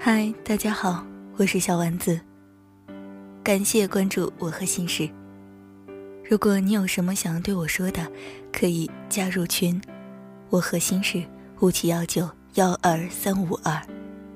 [0.00, 1.04] 嗨，大家好，
[1.36, 2.20] 我是小丸子。
[3.42, 5.10] 感谢关注我和心事。
[6.24, 8.06] 如果你有什么想要对我说的，
[8.52, 9.80] 可以加入群，
[10.50, 11.20] 我和心事
[11.58, 13.76] 五七幺九幺二三五二，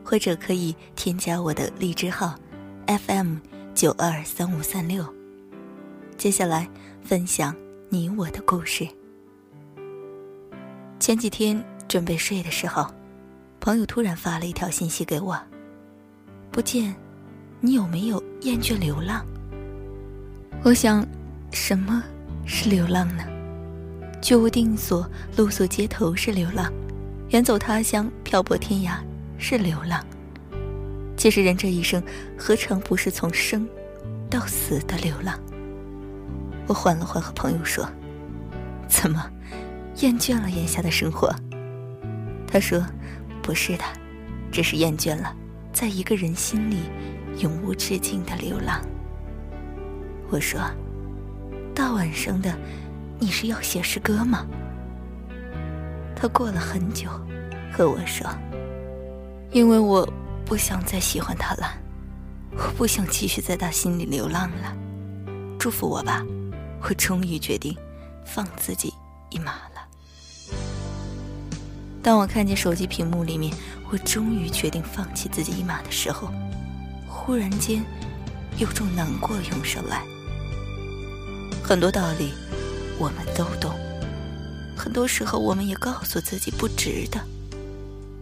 [0.04, 2.34] 或者可以添加我的荔枝号
[2.88, 3.36] FM
[3.72, 5.06] 九二三五三六。
[6.18, 6.68] 接下来
[7.04, 7.54] 分享
[7.88, 8.86] 你我的故事。
[10.98, 12.92] 前几天准备睡的时候，
[13.60, 15.40] 朋友突然发了一条信息给我。
[16.52, 16.94] 不见，
[17.60, 19.24] 你有没有厌倦流浪？
[20.62, 21.04] 我想，
[21.50, 22.04] 什么
[22.44, 23.24] 是流浪呢？
[24.20, 26.70] 居无定所、露宿街头是流浪，
[27.30, 28.98] 远走他乡、漂泊天涯
[29.38, 30.04] 是流浪。
[31.16, 32.02] 其实人这一生，
[32.36, 33.66] 何尝不是从生
[34.28, 35.40] 到死的流浪？
[36.66, 37.88] 我缓了缓，和朋友说
[38.86, 39.24] ：“怎么，
[40.00, 41.34] 厌倦了眼下的生活？”
[42.46, 42.84] 他说
[43.42, 43.84] ：“不是的，
[44.52, 45.34] 只是厌倦了。”
[45.72, 46.82] 在一个人心里
[47.38, 48.80] 永无止境的流浪。
[50.30, 50.60] 我说
[51.74, 52.54] ：“大晚上的，
[53.18, 54.46] 你是要写诗歌吗？”
[56.14, 57.08] 他过了很久，
[57.72, 58.26] 和我说
[59.50, 60.06] ：“因为我
[60.44, 61.66] 不想再喜欢他了，
[62.52, 64.76] 我不想继续在他心里流浪了。
[65.58, 66.24] 祝福我吧，
[66.82, 67.76] 我终于决定
[68.24, 68.92] 放自己
[69.30, 69.71] 一马了。”
[72.02, 73.54] 当我看见手机屏幕里面。
[73.92, 76.30] 我终于决定放弃自己一马的时候，
[77.06, 77.84] 忽然间，
[78.56, 80.02] 有种难过涌上来。
[81.62, 82.32] 很多道理，
[82.98, 83.70] 我们都懂，
[84.74, 87.20] 很多时候我们也告诉自己不值得，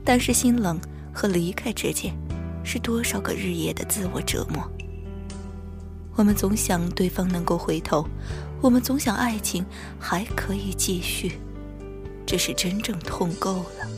[0.05, 0.77] 但是心冷
[1.14, 2.12] 和离开之间，
[2.64, 4.69] 是多少个日夜的自我折磨。
[6.17, 8.05] 我们总想对方能够回头，
[8.61, 9.64] 我们总想爱情
[10.01, 11.39] 还可以继续，
[12.31, 13.89] 只是真正痛够了。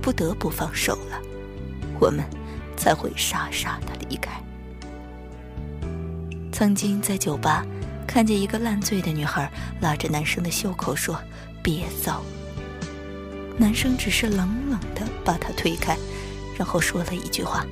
[0.00, 1.20] 不得不放手了，
[1.98, 2.24] 我们
[2.76, 4.40] 才会傻傻的离开。
[6.52, 7.66] 曾经在酒吧
[8.06, 9.50] 看见一个烂醉的女孩
[9.80, 11.20] 拉着男生的袖口说
[11.60, 12.22] ：“别走。”
[13.58, 15.98] 男生只是冷冷的把她推开，
[16.56, 17.66] 然后说了一句话：“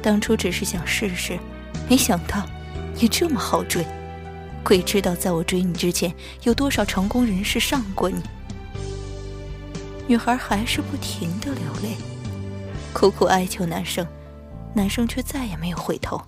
[0.00, 1.36] 当初只是想试试，
[1.88, 2.46] 没想到
[2.94, 3.84] 你这么好追。
[4.62, 8.22] 鬼知道在我追你之前，有多少成功人士上过你。”
[10.08, 11.94] 女孩还是不停的流泪，
[12.94, 14.06] 苦苦哀求男生，
[14.72, 16.18] 男生却再也没有回头。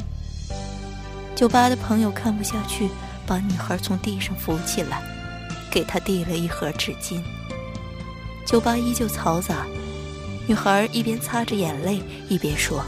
[1.34, 2.90] 酒吧的朋友看不下去，
[3.26, 5.02] 把女孩从地上扶起来，
[5.70, 7.22] 给她递了一盒纸巾。
[8.44, 9.64] 酒吧依旧嘈杂，
[10.46, 12.84] 女孩一边擦着眼泪，一边说：“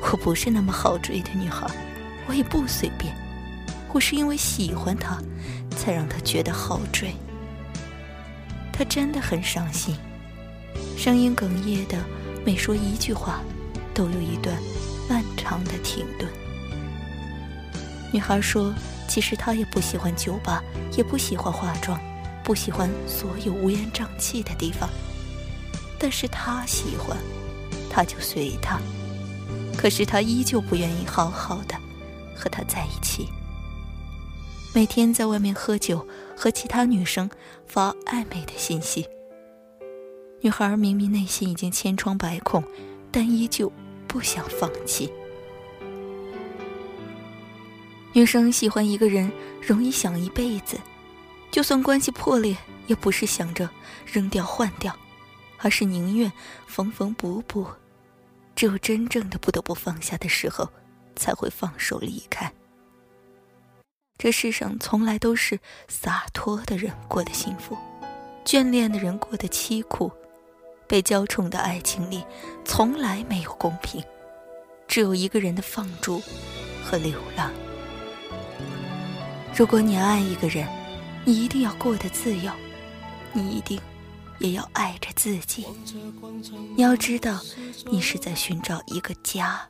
[0.00, 1.66] 我不是那么好追的女孩，
[2.28, 3.12] 我也不随便，
[3.92, 5.18] 我是因为喜欢他，
[5.76, 7.12] 才让他觉得好追。”
[8.78, 9.96] 他真的很伤心，
[10.96, 11.98] 声音哽咽的，
[12.46, 13.40] 每说一句话，
[13.92, 14.56] 都有一段
[15.08, 16.30] 漫长的停顿。
[18.12, 18.72] 女孩说
[19.10, 20.62] ：“其实她也不喜欢酒吧，
[20.96, 22.00] 也不喜欢化妆，
[22.44, 24.88] 不喜欢所有乌烟瘴气的地方。
[25.98, 27.18] 但是她喜欢，
[27.90, 28.78] 她就随他。
[29.76, 31.74] 可是她依旧不愿意好好的
[32.32, 33.28] 和他在一起。”
[34.72, 36.06] 每天在外面喝酒，
[36.38, 37.28] 和其他女生
[37.66, 39.04] 发暧昧的信息。
[40.40, 42.62] 女孩明明内心已经千疮百孔，
[43.10, 43.72] 但依旧
[44.06, 45.12] 不想放弃。
[48.12, 49.28] 女生喜欢一个人，
[49.60, 50.78] 容易想一辈子，
[51.50, 52.56] 就算关系破裂，
[52.86, 53.68] 也不是想着
[54.06, 54.96] 扔掉换掉，
[55.58, 56.30] 而是宁愿
[56.68, 57.66] 缝缝补补。
[58.54, 60.68] 只有真正的不得不放下的时候，
[61.16, 62.52] 才会放手离开。
[64.18, 67.78] 这世上从来都是洒脱的人过得幸福，
[68.44, 70.10] 眷恋的人过得凄苦。
[70.88, 72.24] 被娇宠的爱情里，
[72.64, 74.02] 从来没有公平，
[74.88, 76.20] 只有一个人的放逐
[76.82, 77.52] 和流浪。
[79.54, 80.66] 如果你爱一个人，
[81.24, 82.50] 你一定要过得自由，
[83.32, 83.78] 你一定
[84.38, 85.66] 也要爱着自己。
[86.74, 87.38] 你要知道，
[87.90, 89.68] 你是在寻找一个家，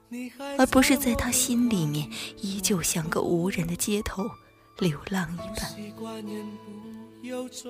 [0.56, 2.08] 而不是在他心里面
[2.40, 4.30] 依旧像个无人的街头
[4.78, 5.68] 流浪一般。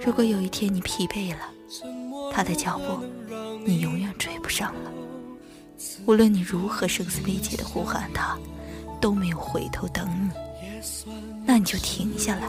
[0.04, 1.50] 如果有一天你疲惫了，
[2.32, 3.02] 他的脚步
[3.64, 4.92] 你永远追不上了。
[6.06, 8.38] 无论你如何声嘶力竭的呼喊他，
[9.00, 10.30] 都没有回头等你。
[11.46, 12.48] 那你就停下来，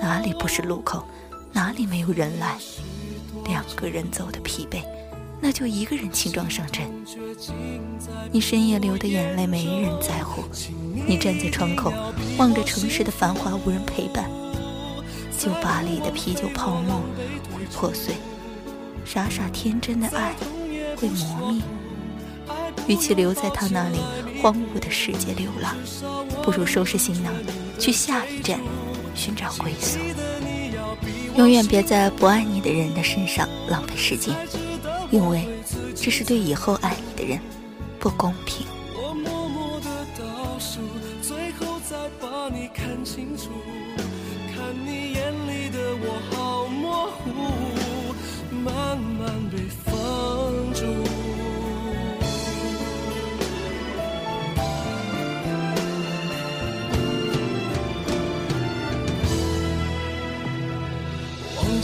[0.00, 1.04] 哪里不是路口，
[1.52, 2.58] 哪里没有人来。
[3.46, 4.84] 两个人走的疲惫，
[5.44, 6.88] 那就一个人轻装上阵。
[8.30, 10.44] 你深夜流的眼泪没人在乎，
[11.04, 11.92] 你站在窗口
[12.38, 14.30] 望着城市的繁华无人陪伴。
[15.36, 17.02] 酒吧里的啤酒泡沫
[17.50, 18.14] 会破碎，
[19.04, 20.32] 傻傻天真的爱
[20.96, 21.60] 会磨灭。
[22.86, 23.98] 与其留在他那里
[24.40, 25.74] 荒芜的世界流浪，
[26.44, 27.32] 不如收拾行囊，
[27.80, 28.60] 去下一站
[29.16, 29.98] 寻找归宿。
[31.36, 34.36] 永远别在不爱你的人的身上浪费时间，
[35.12, 35.46] 因为
[35.94, 37.38] 这是对以后爱你的人
[38.00, 38.66] 不公平。
[38.94, 40.80] 我默默的倒数，
[41.20, 43.50] 最后再把你看清楚，
[44.56, 47.28] 看你眼里的我好模糊，
[48.50, 49.92] 慢慢被放
[50.72, 50.86] 逐。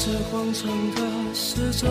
[0.01, 1.91] 这荒唐的时钟，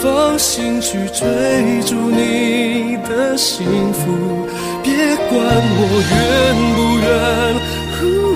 [0.00, 1.26] 放心去追
[1.84, 4.46] 逐你的幸福，
[4.82, 4.92] 别
[5.28, 5.80] 管我
[6.10, 8.27] 愿不愿。